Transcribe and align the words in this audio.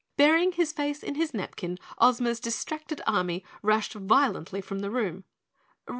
Burying 0.17 0.53
his 0.53 0.71
face 0.73 1.03
in 1.03 1.13
his 1.13 1.31
napkin, 1.31 1.77
Ozma's 1.99 2.39
distracted 2.39 3.01
army 3.05 3.45
rushed 3.61 3.93
violently 3.93 4.59
from 4.59 4.79
the 4.79 4.89
room. 4.89 5.25